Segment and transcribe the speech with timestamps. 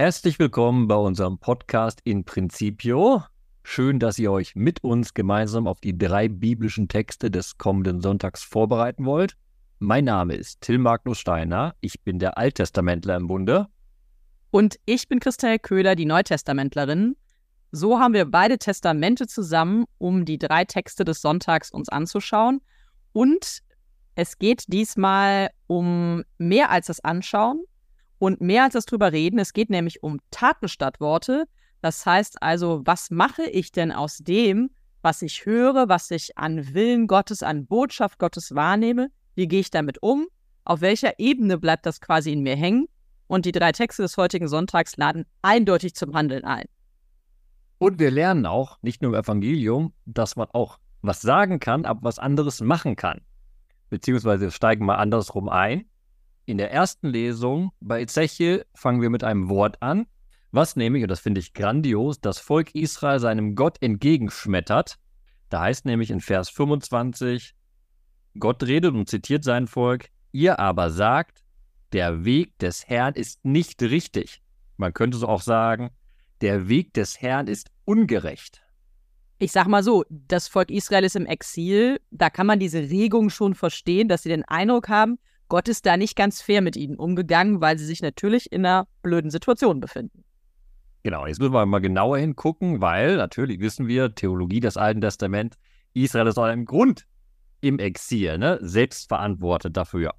[0.00, 3.22] Herzlich willkommen bei unserem Podcast in Principio.
[3.62, 8.42] Schön, dass ihr euch mit uns gemeinsam auf die drei biblischen Texte des kommenden Sonntags
[8.42, 9.36] vorbereiten wollt.
[9.78, 11.74] Mein Name ist Till Magnus Steiner.
[11.82, 13.66] Ich bin der Alttestamentler im Bunde.
[14.50, 17.14] Und ich bin Christel Köhler, die Neutestamentlerin.
[17.70, 22.62] So haben wir beide Testamente zusammen, um die drei Texte des Sonntags uns anzuschauen.
[23.12, 23.58] Und
[24.14, 27.64] es geht diesmal um mehr als das Anschauen
[28.20, 29.40] und mehr als das drüber reden.
[29.40, 31.46] Es geht nämlich um Taten statt Worte.
[31.80, 34.70] Das heißt also, was mache ich denn aus dem,
[35.02, 39.08] was ich höre, was ich an Willen Gottes, an Botschaft Gottes wahrnehme?
[39.34, 40.28] Wie gehe ich damit um?
[40.64, 42.86] Auf welcher Ebene bleibt das quasi in mir hängen?
[43.26, 46.66] Und die drei Texte des heutigen Sonntags laden eindeutig zum Handeln ein.
[47.78, 52.02] Und wir lernen auch, nicht nur im Evangelium, dass man auch was sagen kann, aber
[52.02, 53.22] was anderes machen kann.
[53.88, 55.86] Beziehungsweise steigen mal andersrum ein.
[56.50, 60.08] In der ersten Lesung bei Ezechiel fangen wir mit einem Wort an,
[60.50, 64.98] was nämlich, und das finde ich grandios, das Volk Israel seinem Gott entgegenschmettert.
[65.48, 67.54] Da heißt nämlich in Vers 25,
[68.40, 71.44] Gott redet und zitiert sein Volk, ihr aber sagt,
[71.92, 74.42] der Weg des Herrn ist nicht richtig.
[74.76, 75.90] Man könnte so auch sagen,
[76.40, 78.60] der Weg des Herrn ist ungerecht.
[79.38, 83.30] Ich sag mal so, das Volk Israel ist im Exil, da kann man diese Regung
[83.30, 86.94] schon verstehen, dass sie den Eindruck haben, Gott ist da nicht ganz fair mit ihnen
[86.94, 90.24] umgegangen, weil sie sich natürlich in einer blöden Situation befinden.
[91.02, 95.58] Genau, jetzt müssen wir mal genauer hingucken, weil natürlich wissen wir, Theologie des Alten Testaments,
[95.92, 97.04] Israel ist aus einem Grund
[97.62, 98.58] im Exil, ne?
[98.62, 100.14] selbst verantwortet dafür.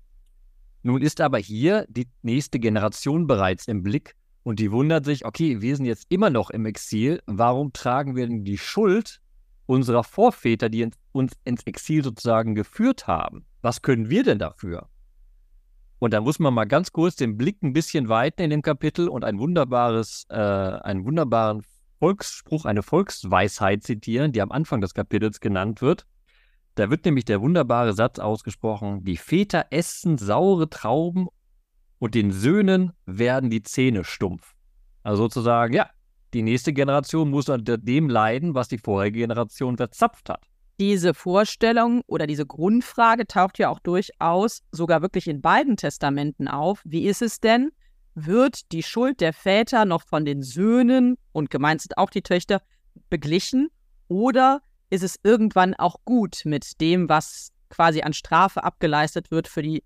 [0.83, 5.61] Nun ist aber hier die nächste Generation bereits im Blick und die wundert sich, okay,
[5.61, 9.21] wir sind jetzt immer noch im Exil, warum tragen wir denn die Schuld
[9.65, 13.45] unserer Vorväter, die uns ins Exil sozusagen geführt haben?
[13.61, 14.90] Was können wir denn dafür?
[16.01, 19.07] Und da muss man mal ganz kurz den Blick ein bisschen weiten in dem Kapitel
[19.07, 21.61] und ein wunderbares, äh, einen wunderbaren
[21.99, 26.07] Volksspruch, eine Volksweisheit zitieren, die am Anfang des Kapitels genannt wird.
[26.73, 31.27] Da wird nämlich der wunderbare Satz ausgesprochen, die Väter essen saure Trauben
[31.99, 34.55] und den Söhnen werden die Zähne stumpf.
[35.03, 35.91] Also sozusagen, ja,
[36.33, 40.50] die nächste Generation muss unter dem leiden, was die vorherige Generation verzapft hat
[40.81, 46.81] diese Vorstellung oder diese Grundfrage taucht ja auch durchaus sogar wirklich in beiden Testamenten auf.
[46.83, 47.69] Wie ist es denn?
[48.15, 52.63] Wird die Schuld der Väter noch von den Söhnen und gemeint sind auch die Töchter
[53.11, 53.69] beglichen?
[54.07, 59.61] Oder ist es irgendwann auch gut mit dem, was quasi an Strafe abgeleistet wird für
[59.61, 59.83] die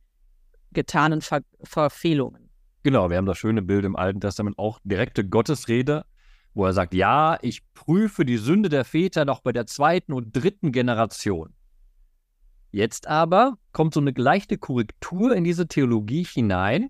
[0.71, 2.49] getanen Ver Verfehlungen?
[2.83, 6.05] Genau, wir haben das schöne Bild im Alten Testament auch direkte Gottesrede
[6.55, 10.31] wo er sagt, ja, ich prüfe die Sünde der Väter noch bei der zweiten und
[10.31, 11.53] dritten Generation.
[12.71, 16.89] Jetzt aber kommt so eine leichte Korrektur in diese Theologie hinein.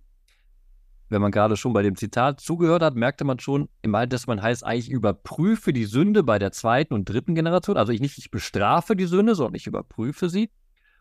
[1.09, 4.41] Wenn man gerade schon bei dem Zitat zugehört hat, merkte man schon, im Alten Testament
[4.41, 7.77] heißt eigentlich, überprüfe die Sünde bei der zweiten und dritten Generation.
[7.77, 10.49] Also ich nicht, ich bestrafe die Sünde, sondern ich überprüfe sie.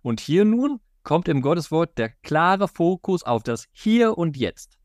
[0.03, 4.79] Und hier nun kommt im Gotteswort der klare Fokus auf das Hier und Jetzt.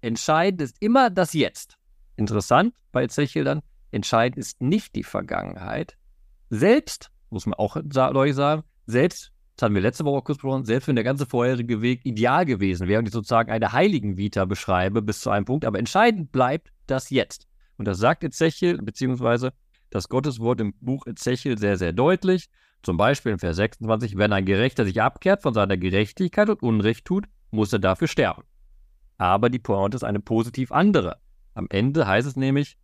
[0.00, 1.78] Entscheidend ist immer das Jetzt.
[2.16, 5.96] Interessant bei Ezechiel dann, entscheidend ist nicht die Vergangenheit.
[6.50, 10.88] Selbst, muss man auch deutlich sagen, selbst, das hatten wir letzte Woche kurz besprochen, selbst
[10.88, 15.20] wenn der ganze vorherige Weg ideal gewesen wäre und ich sozusagen eine Heiligen-Vita beschreibe bis
[15.20, 17.46] zu einem Punkt, aber entscheidend bleibt das Jetzt.
[17.76, 19.52] Und das sagt Ezechiel, beziehungsweise
[19.90, 22.48] das Gotteswort im Buch Ezechiel sehr, sehr deutlich.
[22.82, 27.04] Zum Beispiel in Vers 26, wenn ein Gerechter sich abkehrt von seiner Gerechtigkeit und Unrecht
[27.04, 28.42] tut, muss er dafür sterben.
[29.18, 31.18] Aber die Pointe ist eine positiv andere.
[31.54, 32.76] Am Ende heißt es nämlich,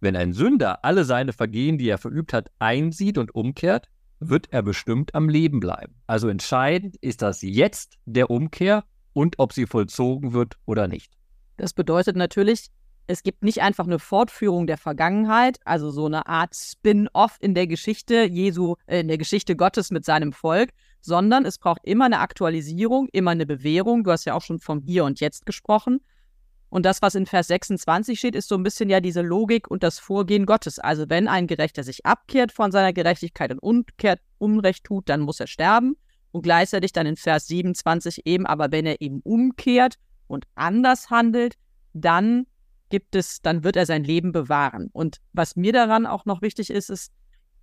[0.00, 3.88] wenn ein Sünder alle seine Vergehen, die er verübt hat, einsieht und umkehrt,
[4.18, 5.94] wird er bestimmt am Leben bleiben.
[6.06, 11.12] Also entscheidend ist das jetzt der Umkehr und ob sie vollzogen wird oder nicht.
[11.56, 12.70] Das bedeutet natürlich,
[13.06, 17.66] es gibt nicht einfach eine Fortführung der Vergangenheit, also so eine Art Spin-off in der
[17.66, 20.70] Geschichte Jesu, äh, in der Geschichte Gottes mit seinem Volk,
[21.00, 24.04] sondern es braucht immer eine Aktualisierung, immer eine Bewährung.
[24.04, 26.00] Du hast ja auch schon vom Hier und Jetzt gesprochen.
[26.72, 29.82] Und das, was in Vers 26 steht, ist so ein bisschen ja diese Logik und
[29.82, 30.78] das Vorgehen Gottes.
[30.78, 35.38] Also wenn ein Gerechter sich abkehrt von seiner Gerechtigkeit und umkehrt, Unrecht tut, dann muss
[35.38, 35.98] er sterben.
[36.30, 39.98] Und gleichzeitig dann in Vers 27 eben, aber wenn er eben umkehrt
[40.28, 41.56] und anders handelt,
[41.92, 42.46] dann
[42.88, 44.88] gibt es, dann wird er sein Leben bewahren.
[44.94, 47.12] Und was mir daran auch noch wichtig ist, ist,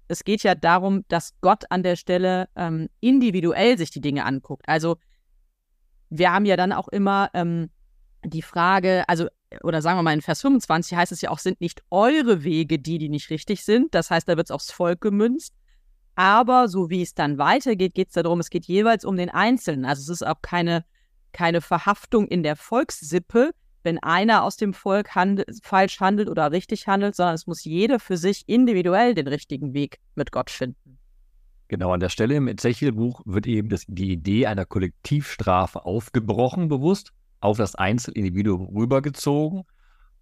[0.07, 4.69] es geht ja darum, dass Gott an der Stelle ähm, individuell sich die Dinge anguckt.
[4.69, 4.97] Also
[6.11, 7.71] wir haben ja dann auch immer ähm,
[8.23, 9.27] die Frage, also,
[9.63, 12.79] oder sagen wir mal in Vers 25 heißt es ja auch, sind nicht eure Wege
[12.79, 13.95] die, die nicht richtig sind.
[13.95, 15.53] Das heißt, da wird es aufs Volk gemünzt.
[16.15, 19.85] Aber so wie es dann weitergeht, geht es darum, es geht jeweils um den Einzelnen.
[19.85, 20.83] Also es ist auch keine,
[21.31, 23.51] keine Verhaftung in der Volkssippe.
[23.81, 27.99] wenn einer aus dem Volk handel, falsch handelt oder richtig handelt, sondern es muss jeder
[27.99, 30.99] für sich individuell den richtigen Weg mit Gott finden.
[31.69, 37.13] Genau, an der Stelle im Ezechiel-Buch wird eben das, die Idee einer Kollektivstrafe aufgebrochen, bewusst,
[37.39, 39.63] auf das Einzelindividuum rübergezogen.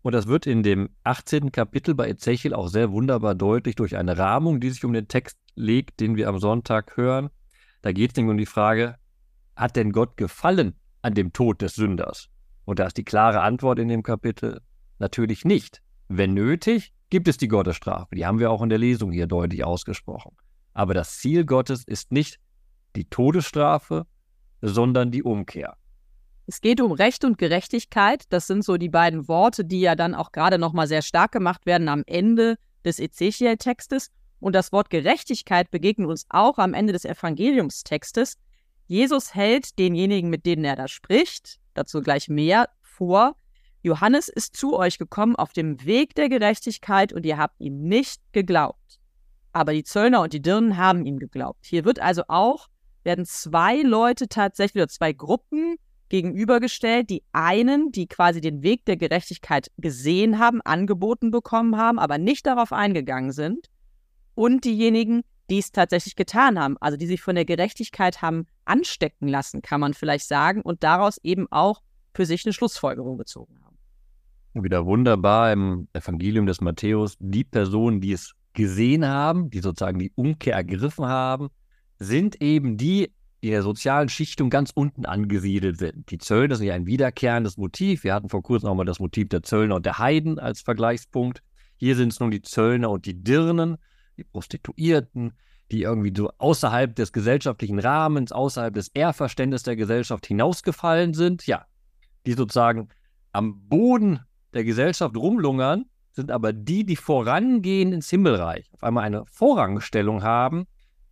[0.02, 1.52] Und das wird in dem 18.
[1.52, 5.38] Kapitel bei Ezechiel auch sehr wunderbar deutlich durch eine Rahmung, die sich um den Text
[5.56, 7.30] legt, den wir am Sonntag hören.
[7.81, 8.96] Da geht es nämlich um die Frage,
[9.56, 12.30] hat denn Gott gefallen an dem Tod des Sünders?
[12.66, 14.62] Und da ist die klare Antwort in dem Kapitel
[15.00, 15.81] natürlich nicht.
[16.08, 18.16] Wenn nötig, gibt es die Gottesstrafe.
[18.16, 20.36] Die haben wir auch in der Lesung hier deutlich ausgesprochen.
[20.74, 22.40] Aber das Ziel Gottes ist nicht
[22.96, 24.06] die Todesstrafe,
[24.62, 25.75] sondern die Umkehr.
[26.48, 28.24] Es geht um Recht und Gerechtigkeit.
[28.30, 31.66] Das sind so die beiden Worte, die ja dann auch gerade nochmal sehr stark gemacht
[31.66, 34.12] werden am Ende des Ezechiel-Textes.
[34.40, 38.38] Und das Wort Gerechtigkeit begegnet uns auch am Ende des Evangeliumstextes.
[38.88, 43.36] Jesus hält denjenigen, mit denen er da spricht, dazu gleich mehr, vor.
[43.84, 48.22] Johannes ist zu euch gekommen auf dem Weg der Gerechtigkeit und ihr habt ihm nicht
[48.32, 48.88] geglaubt
[49.58, 51.66] aber die Zöllner und die Dirnen haben ihm geglaubt.
[51.66, 52.68] Hier wird also auch,
[53.04, 55.78] werden zwei Leute tatsächlich oder zwei Gruppen
[56.09, 57.09] gegenübergestellt.
[57.09, 62.45] Die einen, die quasi den Weg der Gerechtigkeit gesehen haben, angeboten bekommen haben, aber nicht
[62.45, 63.68] darauf eingegangen sind.
[64.36, 69.27] Und diejenigen, die es tatsächlich getan haben, also die sich von der Gerechtigkeit haben anstecken
[69.27, 71.81] lassen, kann man vielleicht sagen, und daraus eben auch
[72.13, 73.77] für sich eine Schlussfolgerung gezogen haben.
[74.54, 80.12] Wieder wunderbar im Evangelium des Matthäus, die Personen, die es gesehen haben, die sozusagen die
[80.15, 81.50] Umkehr ergriffen haben,
[82.00, 83.13] sind eben die,
[83.48, 86.12] die in der sozialen Schichtung ganz unten angesiedelt sind.
[86.12, 88.04] Die Zöllner sind ja ein wiederkehrendes Motiv.
[88.04, 91.42] Wir hatten vor kurzem auch mal das Motiv der Zöllner und der Heiden als Vergleichspunkt.
[91.78, 93.78] Hier sind es nun die Zöllner und die Dirnen,
[94.18, 95.32] die Prostituierten,
[95.72, 101.48] die irgendwie so außerhalb des gesellschaftlichen Rahmens, außerhalb des Ehrverständnisses der Gesellschaft hinausgefallen sind.
[101.48, 101.68] Ja,
[102.26, 102.90] die sozusagen
[103.32, 104.20] am Boden
[104.54, 110.66] der Gesellschaft rumlungern sind aber die, die vorangehen ins Himmelreich, auf einmal eine Vorrangstellung haben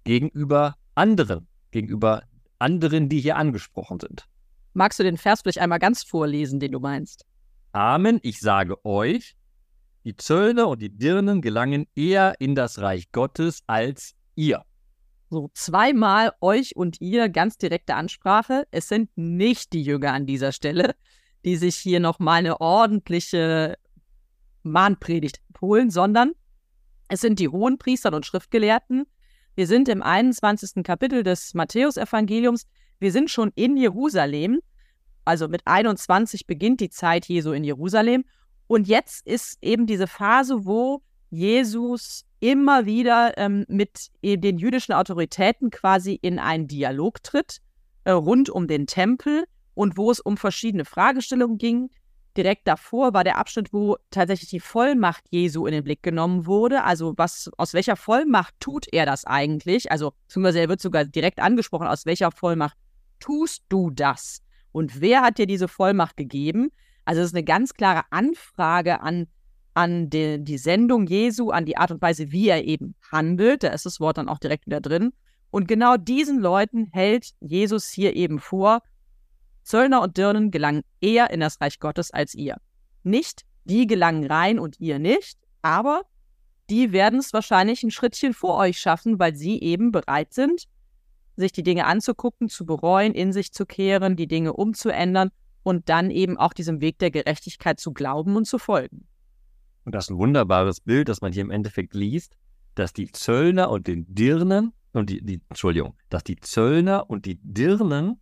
[0.04, 2.24] gegenüber anderen, gegenüber
[2.58, 4.26] anderen, die hier angesprochen sind.
[4.74, 7.26] Magst du den Vers vielleicht einmal ganz vorlesen, den du meinst?
[7.74, 9.36] Amen, ich sage euch,
[10.06, 14.64] die Zöllner und die Dirnen gelangen eher in das Reich Gottes als ihr.
[15.30, 18.66] So zweimal euch und ihr ganz direkte Ansprache.
[18.72, 20.96] Es sind nicht die Jünger an dieser Stelle,
[21.44, 23.78] die sich hier nochmal eine ordentliche
[24.64, 26.32] Mahnpredigt holen, sondern
[27.10, 29.08] es sind die hohen Priester und Schriftgelehrten.
[29.56, 30.84] Wir sind im 21.
[30.84, 32.68] Kapitel des Matthäusevangeliums.
[33.00, 34.60] Wir sind schon in Jerusalem.
[35.24, 38.26] Also mit 21 beginnt die Zeit Jesu in Jerusalem.
[38.68, 45.70] Und jetzt ist eben diese Phase, wo Jesus immer wieder ähm, mit den jüdischen Autoritäten
[45.70, 47.60] quasi in einen Dialog tritt,
[48.04, 51.90] äh, rund um den Tempel und wo es um verschiedene Fragestellungen ging
[52.38, 56.84] direkt davor war der Abschnitt, wo tatsächlich die Vollmacht Jesu in den Blick genommen wurde.
[56.84, 59.92] Also was, aus welcher Vollmacht tut er das eigentlich?
[59.92, 62.78] Also beziehungsweise er wird sogar direkt angesprochen, aus welcher Vollmacht
[63.20, 64.42] tust du das?
[64.72, 66.72] Und wer hat dir diese Vollmacht gegeben?
[67.06, 69.28] Also es ist eine ganz klare Anfrage an,
[69.74, 73.64] an die, die Sendung Jesu, an die Art und Weise, wie er eben handelt.
[73.64, 75.14] Da ist das Wort dann auch direkt wieder drin.
[75.52, 78.82] Und genau diesen Leuten hält Jesus hier eben vor,
[79.66, 82.58] Zöllner und Dirnen gelangen eher in das Reich Gottes als ihr.
[83.04, 86.04] Nicht, die gelangen rein und ihr nicht, aber
[86.70, 90.66] die werden es wahrscheinlich ein Schrittchen vor euch schaffen, weil sie eben bereit sind,
[91.36, 95.32] sich die Dinge anzugucken, zu bereuen, in sich zu kehren, die Dinge umzuändern
[95.64, 99.08] und dann eben auch diesem Weg der Gerechtigkeit zu glauben und zu folgen.
[99.84, 102.38] Und das ist ein wunderbares Bild, das man hier im Endeffekt liest,
[102.76, 107.40] dass die Zöllner und den Dirnen und die, die Entschuldigung, dass die Zöllner und die
[107.42, 108.20] Dirnen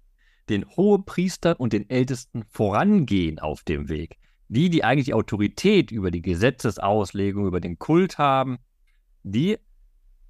[0.49, 4.17] den Hohepriestern und den Ältesten vorangehen auf dem Weg.
[4.49, 8.57] Die, die eigentlich die Autorität über die Gesetzesauslegung, über den Kult haben,
[9.23, 9.57] die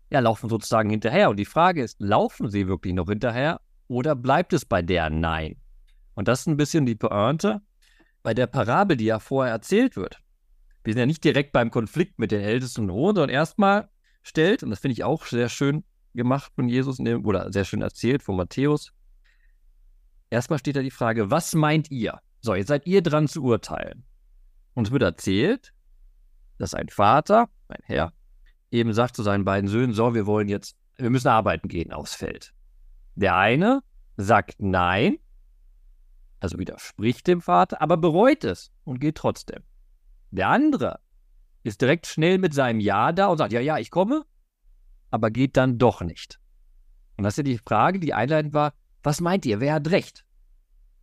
[0.10, 1.30] ja, laufen sozusagen hinterher.
[1.30, 5.58] Und die Frage ist, laufen sie wirklich noch hinterher oder bleibt es bei der Nein?
[6.14, 7.62] Und das ist ein bisschen die Pointe
[8.22, 10.20] bei der Parabel, die ja vorher erzählt wird.
[10.84, 13.90] Wir sind ja nicht direkt beim Konflikt mit den Ältesten und Hohen, sondern erstmal
[14.22, 18.22] stellt, und das finde ich auch sehr schön gemacht von Jesus oder sehr schön erzählt
[18.22, 18.94] von Matthäus,
[20.34, 22.20] Erstmal steht da die Frage, was meint ihr?
[22.42, 24.04] So, jetzt seid ihr dran zu urteilen.
[24.74, 25.76] Und es wird erzählt,
[26.58, 28.14] dass ein Vater, ein Herr,
[28.72, 32.16] eben sagt zu seinen beiden Söhnen, so, wir wollen jetzt, wir müssen arbeiten gehen aufs
[32.16, 32.52] Feld.
[33.14, 33.84] Der eine
[34.18, 35.20] sagt nein,
[36.40, 39.62] also widerspricht dem Vater, aber bereut es und geht trotzdem.
[40.32, 41.00] Der andere
[41.62, 44.26] ist direkt schnell mit seinem Ja da und sagt, ja, ja, ich komme,
[45.12, 46.40] aber geht dann doch nicht.
[47.18, 48.74] Und das ist ja die Frage, die einleitend war,
[49.04, 50.26] was meint ihr, wer hat recht?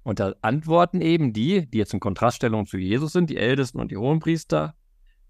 [0.02, 3.90] Und da antworten eben die, die jetzt in Kontraststellung zu Jesus sind, die Ältesten und
[3.90, 4.74] die Hohenpriester,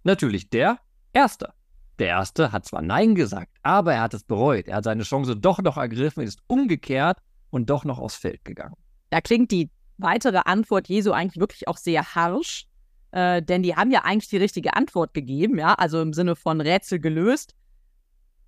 [0.05, 0.79] natürlich der
[1.13, 1.53] Erste.
[1.99, 4.69] Der Erste hat zwar Nein gesagt, aber er hat es bereut.
[4.69, 7.19] Er hat seine Chance doch noch ergriffen, ist umgekehrt
[7.51, 8.77] und doch noch aufs Feld gegangen.
[9.11, 12.67] Da klingt die weitere Antwort Jesu eigentlich wirklich auch sehr harsch,
[13.11, 16.61] äh, denn die haben ja eigentlich die richtige Antwort gegeben, ja, also im Sinne von
[16.61, 17.55] Rätsel gelöst.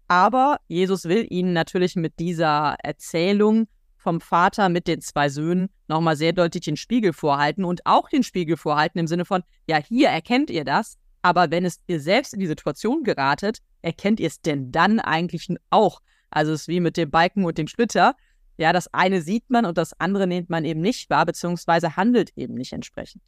[0.08, 3.66] Aber Jesus will ihnen natürlich mit dieser Erzählung
[4.02, 8.22] vom Vater mit den zwei Söhnen nochmal sehr deutlich den Spiegel vorhalten und auch den
[8.22, 12.34] Spiegel vorhalten im Sinne von, ja, hier erkennt ihr das, aber wenn es ihr selbst
[12.34, 16.00] in die Situation geratet, erkennt ihr es denn dann eigentlich auch?
[16.30, 18.16] Also es ist wie mit dem Balken und dem Splitter.
[18.58, 22.30] Ja, das eine sieht man und das andere nimmt man eben nicht wahr, beziehungsweise handelt
[22.36, 23.22] eben nicht entsprechend.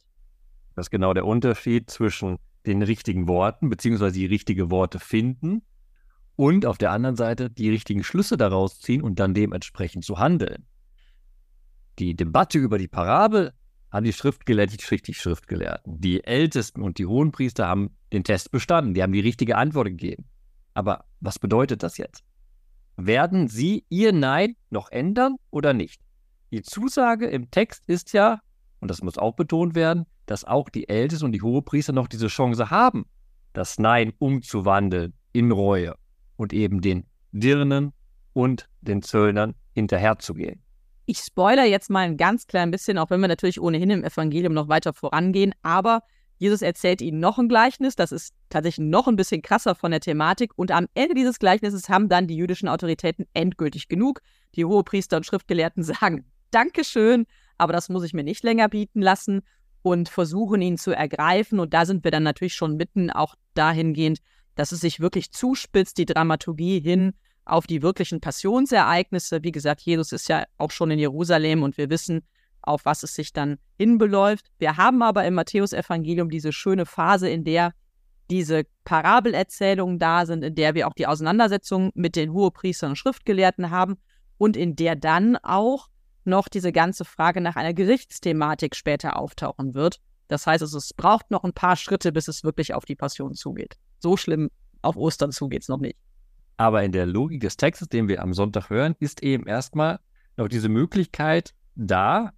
[0.75, 5.61] Das ist genau der Unterschied zwischen den richtigen Worten, beziehungsweise die richtigen Worte finden
[6.35, 10.65] und auf der anderen Seite die richtigen Schlüsse daraus ziehen und dann dementsprechend zu handeln.
[11.99, 13.53] Die Debatte über die Parabel
[13.91, 16.01] haben die Schriftgelehrten, die Schriftgelehrten.
[16.01, 18.93] Die Ältesten und die Hohenpriester haben den Test bestanden.
[18.93, 20.25] Die haben die richtige Antwort gegeben.
[20.73, 22.23] Aber was bedeutet das jetzt?
[22.97, 26.01] Werden sie ihr Nein noch ändern oder nicht?
[26.51, 28.41] Die Zusage im Text ist ja,
[28.81, 32.27] und das muss auch betont werden, dass auch die Ältesten und die Hohepriester noch diese
[32.27, 33.05] Chance haben,
[33.53, 35.95] das Nein umzuwandeln in Reue
[36.37, 37.93] und eben den Dirnen
[38.33, 40.61] und den Zöllnern hinterherzugehen.
[41.05, 44.53] Ich spoilere jetzt mal ein ganz klein bisschen, auch wenn wir natürlich ohnehin im Evangelium
[44.53, 46.01] noch weiter vorangehen, aber
[46.37, 50.01] Jesus erzählt ihnen noch ein Gleichnis, das ist tatsächlich noch ein bisschen krasser von der
[50.01, 54.21] Thematik und am Ende dieses Gleichnisses haben dann die jüdischen Autoritäten endgültig genug.
[54.55, 57.25] Die Hohepriester und Schriftgelehrten sagen Dankeschön,
[57.57, 59.41] aber das muss ich mir nicht länger bieten lassen
[59.81, 64.19] und versuchen ihn zu ergreifen und da sind wir dann natürlich schon mitten auch dahingehend,
[64.55, 67.13] dass es sich wirklich zuspitzt, die Dramaturgie hin
[67.45, 69.43] auf die wirklichen Passionsereignisse.
[69.43, 72.25] Wie gesagt, Jesus ist ja auch schon in Jerusalem und wir wissen,
[72.61, 74.47] auf was es sich dann hinbeläuft.
[74.57, 77.73] Wir haben aber im Matthäusevangelium diese schöne Phase, in der
[78.31, 83.69] diese Parabelerzählungen da sind, in der wir auch die Auseinandersetzung mit den Hohepriestern und Schriftgelehrten
[83.69, 83.97] haben
[84.37, 85.89] und in der dann auch
[86.23, 89.99] noch diese ganze Frage nach einer Gerichtsthematik später auftauchen wird.
[90.27, 93.77] Das heißt, es braucht noch ein paar Schritte, bis es wirklich auf die Passion zugeht.
[94.05, 94.51] So schlimm
[94.83, 95.97] auf Ostern zugeht es noch nicht.
[96.57, 99.99] Aber in der Logik des Textes, den wir am Sonntag hören, ist eben erstmal
[100.37, 102.31] noch diese Möglichkeit da,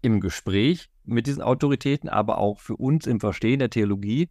[0.00, 4.30] im Gespräch mit diesen Autoritäten, aber auch für uns im Verstehen der Theologie,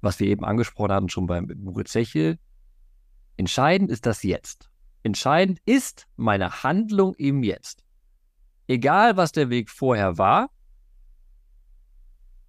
[0.00, 2.38] was wir eben angesprochen hatten schon beim Buch Zechel.
[3.36, 4.70] Entscheidend ist das Jetzt.
[5.02, 7.84] Entscheidend ist meine Handlung im Jetzt.
[8.68, 10.48] Egal, was der Weg vorher war,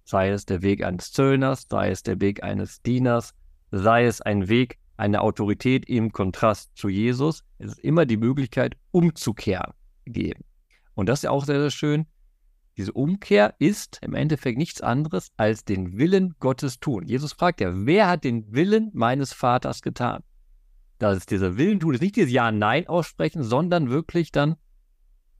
[0.06, 3.34] sei es der Weg eines Zöllners, sei es der Weg eines Dieners,
[3.72, 8.76] sei es ein Weg einer Autorität im Kontrast zu Jesus, es ist immer die Möglichkeit,
[8.92, 9.72] umzukehren
[10.06, 10.44] geben.
[10.94, 12.06] Und das ist ja auch sehr, sehr schön.
[12.76, 17.06] Diese Umkehr ist im Endeffekt nichts anderes als den Willen Gottes tun.
[17.06, 20.22] Jesus fragt ja, wer hat den Willen meines Vaters getan?
[20.98, 24.56] Das ist dieser Willen tun, ist nicht dieses Ja-Nein aussprechen, sondern wirklich dann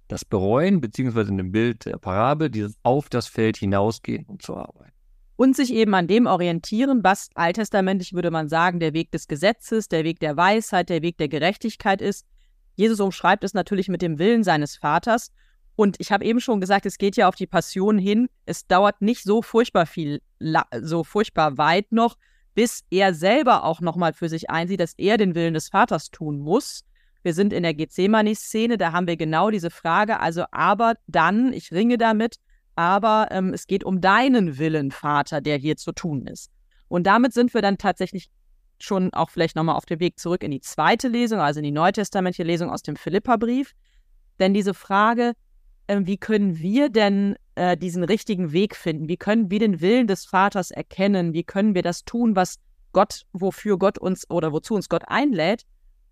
[0.09, 4.59] das Bereuen, beziehungsweise in dem Bild der Parabel, dieses auf das Feld hinausgehen und zur
[4.59, 4.93] Arbeit.
[5.37, 9.89] Und sich eben an dem orientieren, was alttestamentlich würde man sagen, der Weg des Gesetzes,
[9.89, 12.27] der Weg der Weisheit, der Weg der Gerechtigkeit ist.
[12.75, 15.33] Jesus umschreibt es natürlich mit dem Willen seines Vaters.
[15.75, 18.29] Und ich habe eben schon gesagt, es geht ja auf die Passion hin.
[18.47, 20.23] Es dauert nicht so furchtbar viel,
[20.81, 22.17] so furchtbar weit noch,
[22.55, 26.39] bis er selber auch nochmal für sich einsieht, dass er den Willen des Vaters tun
[26.39, 26.83] muss.
[27.27, 30.21] Wir sind in der Gethsemane-Szene, da haben wir genau diese Frage.
[30.21, 32.37] Also, aber dann, ich ringe damit,
[32.77, 36.53] aber ähm, es geht um deinen Willen, Vater, der hier zu tun ist.
[36.87, 38.31] Und damit sind wir dann tatsächlich
[38.79, 41.73] schon auch vielleicht nochmal auf dem Weg zurück in die zweite Lesung, also in die
[41.73, 43.73] neutestamentliche Lesung aus dem Philipperbrief.
[44.39, 45.33] Denn diese Frage,
[45.89, 49.09] äh, wie können wir denn äh, diesen richtigen Weg finden?
[49.09, 51.33] Wie können wir den Willen des Vaters erkennen?
[51.33, 52.61] Wie können wir das tun, was
[52.93, 55.65] Gott, wofür Gott uns oder wozu uns Gott einlädt?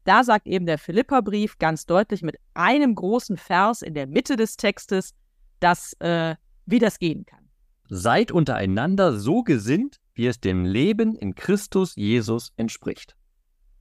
[0.04, 4.56] Da sagt eben der Philipperbrief ganz deutlich mit einem großen Vers in der Mitte des
[4.56, 5.14] Textes,
[5.60, 7.48] dass, äh, wie das gehen kann.
[7.88, 13.16] Seid untereinander so gesinnt, wie es dem Leben in Christus Jesus entspricht.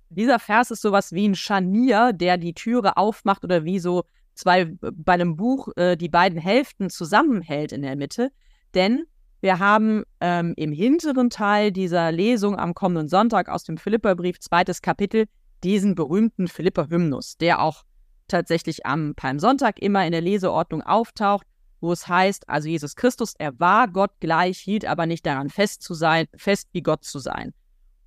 [0.09, 4.03] Dieser Vers ist sowas wie ein Scharnier, der die Türe aufmacht oder wie so
[4.33, 8.31] zwei bei einem Buch äh, die beiden Hälften zusammenhält in der Mitte.
[8.73, 9.05] Denn
[9.41, 14.81] wir haben ähm, im hinteren Teil dieser Lesung am kommenden Sonntag aus dem Philipperbrief, zweites
[14.81, 15.25] Kapitel,
[15.63, 17.83] diesen berühmten Philipper-Hymnus, der auch
[18.27, 21.45] tatsächlich am Palmsonntag immer in der Leseordnung auftaucht,
[21.81, 25.81] wo es heißt, also Jesus Christus, er war Gott gleich, hielt aber nicht daran fest
[25.81, 27.53] zu sein, fest wie Gott zu sein.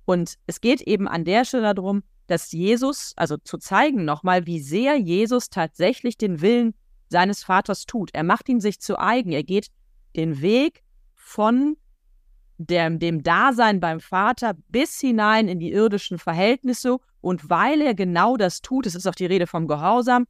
[0.05, 4.59] Und es geht eben an der Stelle darum, dass Jesus, also zu zeigen nochmal, wie
[4.59, 6.73] sehr Jesus tatsächlich den Willen
[7.09, 8.09] seines Vaters tut.
[8.13, 9.31] Er macht ihn sich zu eigen.
[9.31, 9.67] Er geht
[10.15, 10.83] den Weg
[11.13, 11.77] von
[12.57, 16.97] dem, dem Dasein beim Vater bis hinein in die irdischen Verhältnisse.
[17.27, 20.27] Und weil er genau das tut, es ist auch die Rede vom Gehorsam,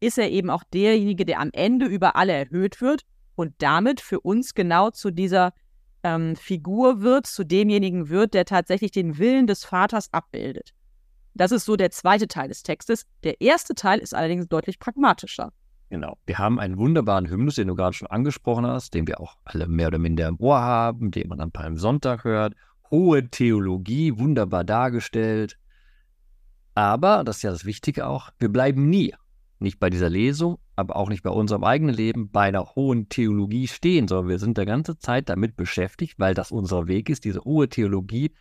[0.00, 3.06] ist er eben auch derjenige, der am Ende über alle erhöht wird
[3.36, 5.54] und damit für uns genau zu dieser
[6.02, 10.74] ähm, Figur wird, zu demjenigen wird, der tatsächlich den Willen des Vaters abbildet.
[11.32, 13.06] Das ist so der zweite Teil des Textes.
[13.22, 15.54] Der erste Teil ist allerdings deutlich pragmatischer.
[15.88, 16.18] Genau.
[16.26, 19.66] Wir haben einen wunderbaren Hymnus, den du gerade schon angesprochen hast, den wir auch alle
[19.68, 22.52] mehr oder minder im Ohr haben, den man am Palmsonntag hört.
[22.90, 25.56] Hohe Theologie, wunderbar dargestellt.
[26.74, 29.14] Aber, das ist ja das Wichtige auch, wir bleiben nie,
[29.58, 33.68] nicht bei dieser Lesung, aber auch nicht bei unserem eigenen Leben, bei einer hohen Theologie
[33.68, 37.40] stehen, sondern wir sind der ganze Zeit damit beschäftigt, weil das unser Weg ist, diese
[37.40, 38.32] hohe Theologie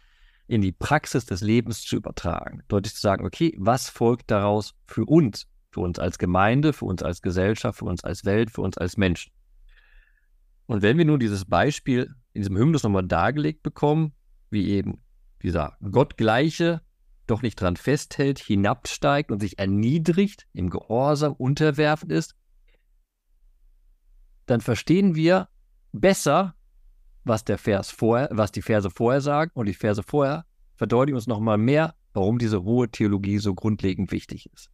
[0.48, 2.64] in die Praxis des Lebens zu übertragen.
[2.68, 5.48] Deutlich zu sagen, okay, was folgt daraus für uns?
[5.72, 8.98] Für uns als Gemeinde, für uns als Gesellschaft, für uns als Welt, für uns als
[8.98, 9.32] Menschen.
[10.66, 14.14] Und wenn wir nun dieses Beispiel in diesem Hymnus nochmal dargelegt bekommen,
[14.50, 15.02] wie eben
[15.42, 16.82] dieser Gottgleiche
[17.28, 22.36] doch nicht dran festhält, hinabsteigt und sich erniedrigt, im Gehorsam unterwerfend ist,
[24.46, 25.48] dann verstehen wir
[25.92, 26.56] besser,
[27.24, 31.28] was der Vers vorher, was die Verse vorher sagen und die Verse vorher verdeutlichen uns
[31.28, 34.70] nochmal mehr, warum diese hohe Theologie so grundlegend wichtig ist.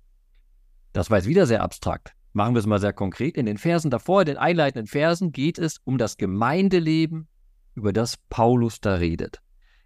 [0.94, 2.16] Das war jetzt wieder sehr abstrakt.
[2.34, 3.38] Machen wir es mal sehr konkret.
[3.38, 7.28] In den Versen davor, in den einleitenden Versen, geht es um das Gemeindeleben,
[7.76, 9.42] über das Paulus da redet.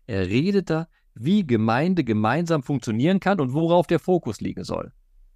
[0.07, 4.91] Er redet da, wie Gemeinde gemeinsam funktionieren kann und worauf der Fokus liegen soll.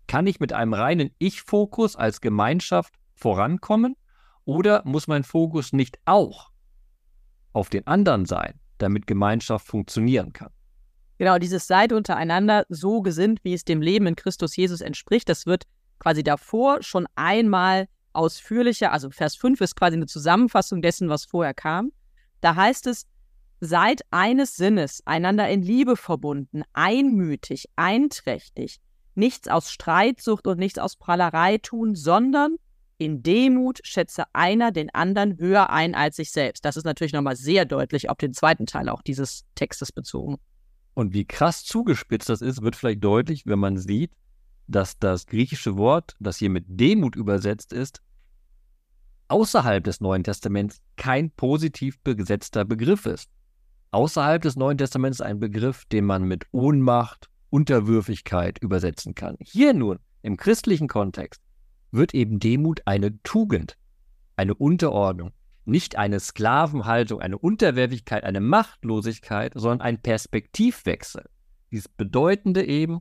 [0.08, 3.96] Kann ich mit einem reinen Ich-Fokus als Gemeinschaft vorankommen
[4.46, 6.52] oder muss mein Fokus nicht auch
[7.54, 10.52] auf den anderen sein, damit Gemeinschaft funktionieren kann?
[11.18, 15.46] Genau, dieses Seid untereinander so gesinnt, wie es dem Leben in Christus Jesus entspricht, das
[15.46, 15.64] wird
[16.00, 21.54] quasi davor schon einmal ausführlicher, also Vers 5 ist quasi eine Zusammenfassung dessen, was vorher
[21.54, 21.92] kam.
[22.42, 23.06] Da heißt es,
[23.60, 28.80] seid eines Sinnes, einander in Liebe verbunden, einmütig, einträchtig,
[29.16, 32.58] nichts aus Streitsucht und nichts aus Prahlerei tun, sondern
[33.00, 36.66] in Demut schätze einer den anderen höher ein als sich selbst.
[36.66, 40.38] Das ist natürlich nochmal sehr deutlich auf den zweiten Teil auch dieses Textes bezogen.
[40.96, 44.12] Und wie krass zugespitzt das ist, wird vielleicht deutlich, wenn man sieht,
[44.68, 48.02] dass das griechische Wort, das hier mit Demut übersetzt ist,
[49.28, 53.30] außerhalb des Neuen Testaments kein positiv besetzter Begriff ist.
[53.92, 59.38] Außerhalb des Neuen Testaments ein Begriff, den man mit Ohnmacht, Unterwürfigkeit übersetzen kann.
[59.40, 61.42] Hier nun, im christlichen Kontext,
[61.92, 63.78] wird eben Demut eine Tugend,
[64.36, 65.32] eine Unterordnung,
[65.66, 71.26] nicht eine Sklavenhaltung, eine Unterwerfigkeit, eine Machtlosigkeit, sondern ein Perspektivwechsel.
[71.72, 73.00] Dies Bedeutende eben,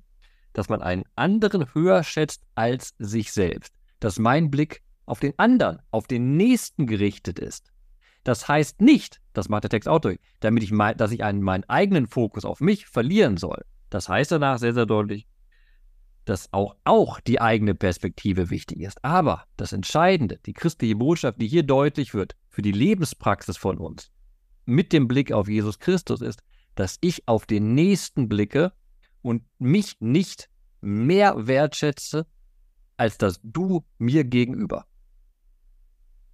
[0.52, 5.80] dass man einen anderen höher schätzt als sich selbst, dass mein Blick auf den anderen,
[5.90, 7.72] auf den Nächsten gerichtet ist.
[8.26, 11.42] Das heißt nicht, das macht der Text auch durch, damit ich mein, dass ich einen,
[11.42, 13.64] meinen eigenen Fokus auf mich verlieren soll.
[13.88, 15.28] Das heißt danach sehr, sehr deutlich,
[16.24, 19.04] dass auch, auch die eigene Perspektive wichtig ist.
[19.04, 24.10] Aber das Entscheidende, die christliche Botschaft, die hier deutlich wird für die Lebenspraxis von uns,
[24.64, 26.42] mit dem Blick auf Jesus Christus ist,
[26.74, 28.72] dass ich auf den Nächsten blicke
[29.22, 32.26] und mich nicht mehr wertschätze,
[32.96, 34.84] als dass du mir gegenüber.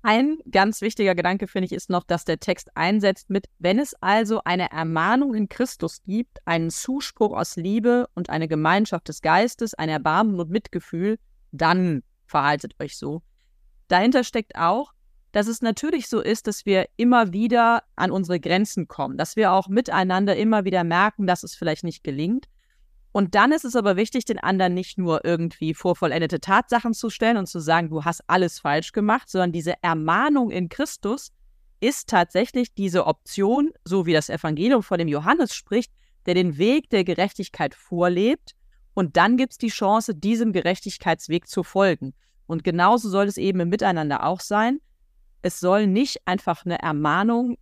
[0.04, 3.94] Ein ganz wichtiger Gedanke, finde ich, ist noch, dass der Text einsetzt mit, wenn es
[4.00, 9.74] also eine Ermahnung in Christus gibt, einen Zuspruch aus Liebe und eine Gemeinschaft des Geistes,
[9.74, 11.18] ein Erbarmen und Mitgefühl,
[11.52, 13.22] dann verhaltet euch so.
[13.86, 14.92] Dahinter steckt auch,
[15.30, 19.52] dass es natürlich so ist, dass wir immer wieder an unsere Grenzen kommen, dass wir
[19.52, 22.48] auch miteinander immer wieder merken, dass es vielleicht nicht gelingt
[23.12, 27.10] und dann ist es aber wichtig, den anderen nicht nur irgendwie vor vollendete Tatsachen zu
[27.10, 31.30] stellen und zu sagen, du hast alles falsch gemacht, sondern diese Ermahnung in Christus
[31.80, 35.92] ist tatsächlich diese Option, so wie das Evangelium vor dem Johannes spricht,
[36.24, 38.52] der den Weg der Gerechtigkeit vorlebt.
[38.94, 42.14] Und dann gibt es die Chance, diesem Gerechtigkeitsweg zu folgen.
[42.46, 44.80] Und genauso soll es eben im Miteinander auch sein.
[45.42, 47.58] Es soll nicht einfach eine Ermahnung,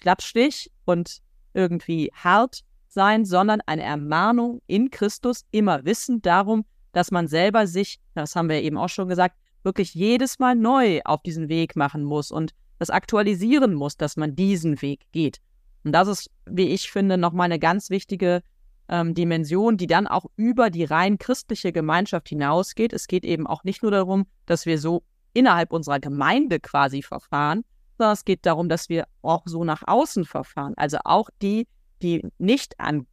[0.00, 1.18] Klappstich und
[1.52, 2.60] irgendwie hart
[2.96, 8.48] sein, sondern eine Ermahnung in Christus, immer wissend darum, dass man selber sich, das haben
[8.48, 12.52] wir eben auch schon gesagt, wirklich jedes Mal neu auf diesen Weg machen muss und
[12.78, 15.40] das aktualisieren muss, dass man diesen Weg geht.
[15.84, 18.42] Und das ist, wie ich finde, nochmal eine ganz wichtige
[18.88, 22.94] ähm, Dimension, die dann auch über die rein christliche Gemeinschaft hinausgeht.
[22.94, 25.02] Es geht eben auch nicht nur darum, dass wir so
[25.34, 27.62] innerhalb unserer Gemeinde quasi verfahren,
[27.98, 30.72] sondern es geht darum, dass wir auch so nach außen verfahren.
[30.76, 31.68] Also auch die,
[32.02, 33.06] die nicht an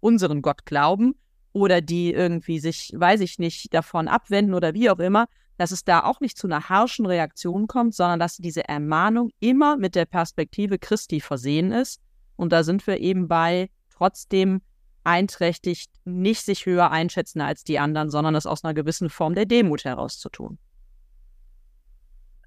[0.00, 1.14] unseren Gott glauben
[1.52, 5.84] oder die irgendwie sich, weiß ich nicht, davon abwenden oder wie auch immer, dass es
[5.84, 10.04] da auch nicht zu einer harschen Reaktion kommt, sondern dass diese Ermahnung immer mit der
[10.04, 12.00] Perspektive Christi versehen ist.
[12.36, 14.60] Und da sind wir eben bei trotzdem
[15.04, 19.46] einträchtigt, nicht sich höher einschätzen als die anderen, sondern es aus einer gewissen Form der
[19.46, 20.58] Demut heraus zu tun.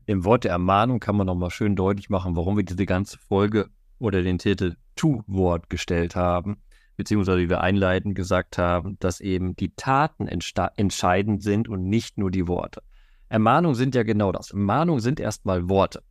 [0.05, 3.69] Im Wort der Ermahnung kann man nochmal schön deutlich machen, warum wir diese ganze Folge
[3.99, 6.57] oder den Titel Tu-Wort gestellt haben,
[6.97, 12.31] beziehungsweise wie wir einleitend gesagt haben, dass eben die Taten entscheidend sind und nicht nur
[12.31, 12.81] die Worte.
[13.29, 14.51] Ermahnungen sind ja genau das.
[14.51, 16.01] Ermahnungen sind erstmal Worte.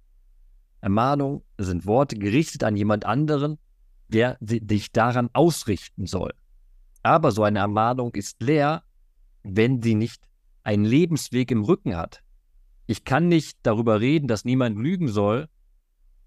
[0.81, 3.59] Ermahnungen sind Worte gerichtet an jemand anderen,
[4.09, 6.33] der dich daran ausrichten soll.
[7.03, 8.83] Aber so eine Ermahnung ist leer,
[9.43, 10.23] wenn sie nicht
[10.63, 12.23] einen Lebensweg im Rücken hat.
[12.87, 15.49] Ich kann nicht darüber reden, dass niemand lügen soll,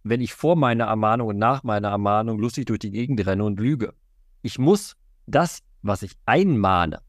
[0.03, 3.59] wenn ich vor meiner Ermahnung und nach meiner Ermahnung lustig durch die Gegend renne und
[3.59, 3.93] lüge.
[4.41, 4.95] Ich muss
[5.27, 7.01] das, was ich einmahne,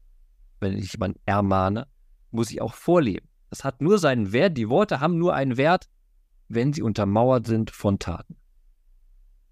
[0.59, 1.87] wenn ich jemanden ermahne,
[2.31, 3.27] muss ich auch vorleben.
[3.49, 5.89] Das hat nur seinen Wert, die Worte haben nur einen Wert,
[6.47, 8.35] wenn sie untermauert sind von Taten.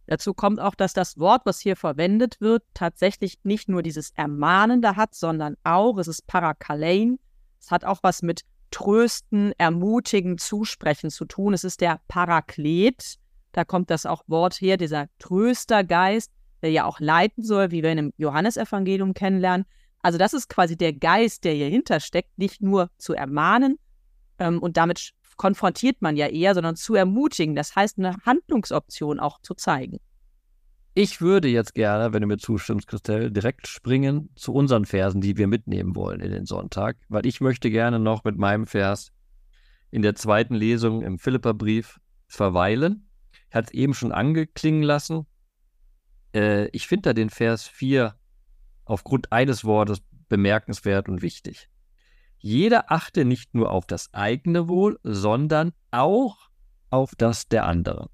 [0.07, 4.95] Dazu kommt auch, dass das Wort, was hier verwendet wird, tatsächlich nicht nur dieses Ermahnende
[4.95, 7.19] hat, sondern auch, es ist Parakalein,
[7.59, 11.53] es hat auch was mit Trösten, Ermutigen, Zusprechen zu tun.
[11.53, 13.19] Es ist der Paraklet,
[13.51, 17.91] da kommt das auch Wort her, dieser Tröstergeist, der ja auch leiten soll, wie wir
[17.91, 19.65] in dem Johannesevangelium kennenlernen.
[20.01, 23.77] Also das ist quasi der Geist, der hier hintersteckt, nicht nur zu ermahnen
[24.39, 27.55] ähm, und damit konfrontiert man ja eher, sondern zu ermutigen.
[27.55, 29.99] Das heißt, eine Handlungsoption auch zu zeigen.
[30.93, 35.37] Ich würde jetzt gerne, wenn du mir zustimmst, Christelle, direkt springen zu unseren Versen, die
[35.37, 39.13] wir mitnehmen wollen in den Sonntag, weil ich möchte gerne noch mit meinem Vers
[39.89, 43.07] in der zweiten Lesung im Philipperbrief verweilen.
[43.51, 45.27] Ich hatte es eben schon angeklingen lassen.
[46.33, 48.15] Äh, ich finde da den Vers 4
[48.85, 51.67] aufgrund eines Wortes bemerkenswert und wichtig.
[52.37, 56.49] Jeder achte nicht nur auf das eigene Wohl, sondern auch
[56.89, 58.07] auf das der anderen.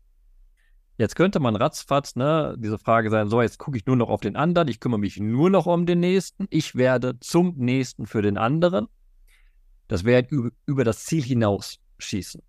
[0.97, 4.21] Jetzt könnte man ratzfatz ne, diese Frage sein, so, jetzt gucke ich nur noch auf
[4.21, 8.23] den anderen, ich kümmere mich nur noch um den Nächsten, ich werde zum Nächsten für
[8.23, 8.87] den anderen.
[9.87, 12.41] Das wäre über, über das Ziel hinaus schießen.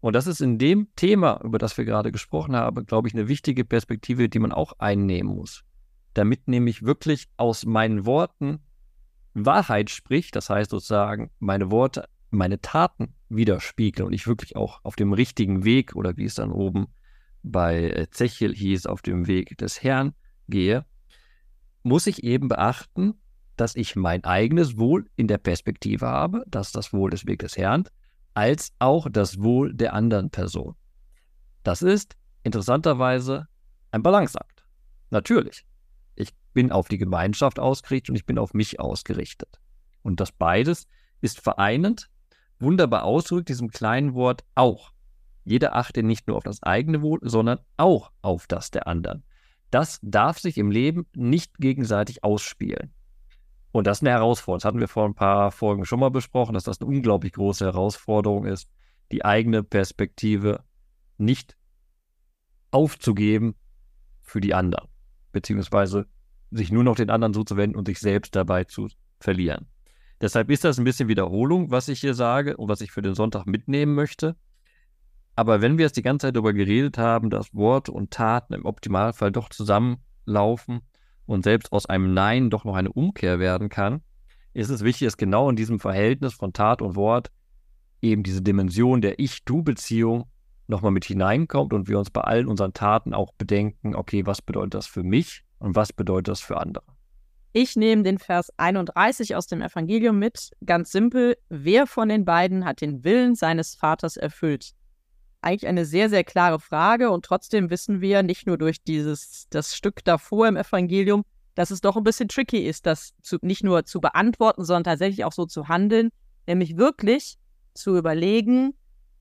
[0.00, 3.28] Und das ist in dem Thema, über das wir gerade gesprochen haben, glaube ich, eine
[3.28, 5.64] wichtige Perspektive, die man auch einnehmen muss.
[6.14, 8.60] Damit nämlich wirklich aus meinen Worten
[9.34, 14.96] Wahrheit spricht, das heißt sozusagen meine Worte, meine Taten widerspiegeln und ich wirklich auch auf
[14.96, 16.88] dem richtigen Weg oder wie es dann oben
[17.42, 20.14] bei äh, Zechel hieß, auf dem Weg des Herrn
[20.48, 20.84] gehe,
[21.82, 23.14] muss ich eben beachten,
[23.56, 27.58] dass ich mein eigenes Wohl in der Perspektive habe, dass das Wohl des Weges des
[27.58, 27.84] Herrn,
[28.34, 30.74] als auch das Wohl der anderen Person.
[31.62, 33.48] Das ist interessanterweise
[33.90, 34.64] ein Balanceakt.
[35.10, 35.64] Natürlich
[36.58, 39.60] bin auf die Gemeinschaft ausgerichtet und ich bin auf mich ausgerichtet.
[40.02, 40.88] Und das beides
[41.20, 42.10] ist vereinend,
[42.58, 44.90] wunderbar ausgedrückt, diesem kleinen Wort auch.
[45.44, 49.22] Jeder achte nicht nur auf das eigene Wohl, sondern auch auf das der anderen.
[49.70, 52.92] Das darf sich im Leben nicht gegenseitig ausspielen.
[53.72, 54.58] Und das ist eine Herausforderung.
[54.58, 57.64] Das hatten wir vor ein paar Folgen schon mal besprochen, dass das eine unglaublich große
[57.64, 58.68] Herausforderung ist,
[59.12, 60.64] die eigene Perspektive
[61.18, 61.56] nicht
[62.70, 63.54] aufzugeben
[64.22, 64.88] für die anderen,
[65.32, 66.06] beziehungsweise
[66.50, 68.88] sich nur noch den anderen zuzuwenden und sich selbst dabei zu
[69.20, 69.66] verlieren.
[70.20, 73.14] Deshalb ist das ein bisschen Wiederholung, was ich hier sage und was ich für den
[73.14, 74.36] Sonntag mitnehmen möchte.
[75.36, 78.64] Aber wenn wir jetzt die ganze Zeit darüber geredet haben, dass Wort und Taten im
[78.64, 80.80] Optimalfall doch zusammenlaufen
[81.28, 84.00] und selbst aus einem Nein doch noch eine Umkehr werden kann,
[84.54, 87.30] ist es wichtig, dass genau in diesem Verhältnis von Tat und Wort
[88.00, 90.24] eben diese Dimension der Ich-Du-Beziehung
[90.68, 94.74] nochmal mit hineinkommt und wir uns bei allen unseren Taten auch bedenken, okay, was bedeutet
[94.74, 96.84] das für mich und was bedeutet das für andere?
[97.52, 100.50] Ich nehme den Vers 31 aus dem Evangelium mit.
[100.64, 104.72] Ganz simpel, wer von den beiden hat den Willen seines Vaters erfüllt?
[105.40, 109.76] Eigentlich eine sehr, sehr klare Frage und trotzdem wissen wir nicht nur durch dieses, das
[109.76, 111.24] Stück davor im Evangelium,
[111.54, 115.24] dass es doch ein bisschen tricky ist, das zu, nicht nur zu beantworten, sondern tatsächlich
[115.24, 116.10] auch so zu handeln,
[116.46, 117.36] nämlich wirklich
[117.74, 118.74] zu überlegen,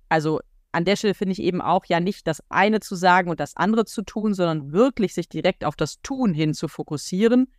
[0.09, 0.39] also
[0.71, 3.55] an der Stelle finde ich eben auch ja nicht das eine zu sagen und das
[3.55, 7.51] andere zu tun, sondern wirklich sich direkt auf das Tun hin zu fokussieren.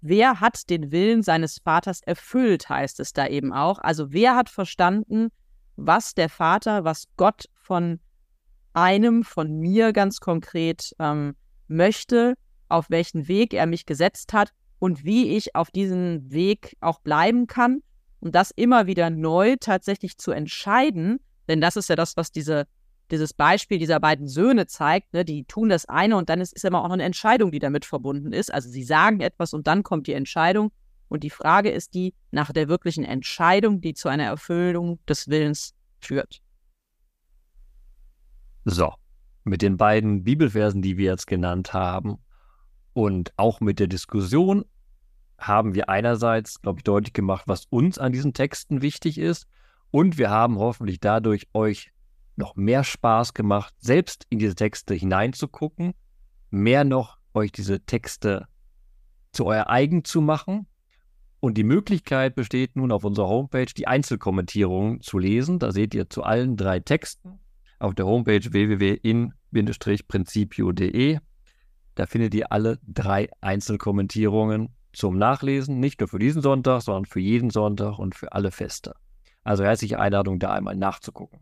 [0.00, 3.78] Wer hat den Willen seines Vaters erfüllt, heißt es da eben auch.
[3.78, 5.28] Also wer hat verstanden,
[5.76, 8.00] was der Vater, was Gott von
[8.72, 11.36] einem, von mir ganz konkret ähm,
[11.68, 12.34] möchte,
[12.68, 17.46] auf welchen Weg er mich gesetzt hat und wie ich auf diesem Weg auch bleiben
[17.46, 17.80] kann.
[18.18, 22.66] Und das immer wieder neu tatsächlich zu entscheiden, denn das ist ja das, was diese,
[23.12, 25.12] dieses Beispiel dieser beiden Söhne zeigt.
[25.12, 25.24] Ne?
[25.24, 27.84] Die tun das eine und dann ist, ist immer auch noch eine Entscheidung, die damit
[27.84, 28.52] verbunden ist.
[28.52, 30.72] Also sie sagen etwas und dann kommt die Entscheidung.
[31.06, 35.72] Und die Frage ist die nach der wirklichen Entscheidung, die zu einer Erfüllung des Willens
[36.00, 36.42] führt.
[38.64, 38.92] So,
[39.44, 42.18] mit den beiden Bibelversen, die wir jetzt genannt haben
[42.92, 44.64] und auch mit der Diskussion
[45.38, 49.46] haben wir einerseits, glaube ich, deutlich gemacht, was uns an diesen Texten wichtig ist
[49.90, 51.92] und wir haben hoffentlich dadurch euch
[52.36, 55.94] noch mehr Spaß gemacht, selbst in diese Texte hineinzugucken,
[56.50, 58.46] mehr noch euch diese Texte
[59.32, 60.66] zu euer eigen zu machen.
[61.40, 65.58] Und die Möglichkeit besteht nun auf unserer Homepage, die Einzelkommentierungen zu lesen.
[65.58, 67.39] Da seht ihr zu allen drei Texten
[67.80, 71.18] auf der Homepage www.in-principio.de.
[71.96, 77.20] Da findet ihr alle drei Einzelkommentierungen zum Nachlesen, nicht nur für diesen Sonntag, sondern für
[77.20, 78.94] jeden Sonntag und für alle Feste.
[79.42, 81.40] Also herzliche Einladung, da einmal nachzugucken.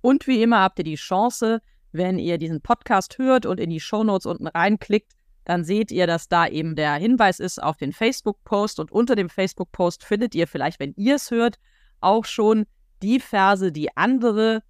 [0.00, 3.80] Und wie immer habt ihr die Chance, wenn ihr diesen Podcast hört und in die
[3.80, 5.12] Shownotes unten reinklickt,
[5.44, 9.28] dann seht ihr, dass da eben der Hinweis ist auf den Facebook-Post und unter dem
[9.28, 11.58] Facebook-Post findet ihr vielleicht, wenn ihr es hört,
[12.00, 12.64] auch schon
[13.02, 14.62] die Verse, die andere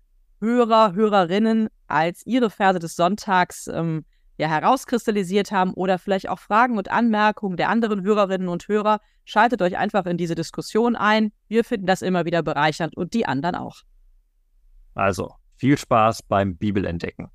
[0.42, 4.04] Hörer, Hörerinnen als ihre Verse des Sonntags ähm,
[4.36, 9.00] ja, herauskristallisiert haben oder vielleicht auch Fragen und Anmerkungen der anderen Hörerinnen und Hörer.
[9.24, 11.32] Schaltet euch einfach in diese Diskussion ein.
[11.48, 13.82] Wir finden das immer wieder bereichernd und die anderen auch.
[14.94, 17.30] Also viel Spaß beim Bibelentdecken.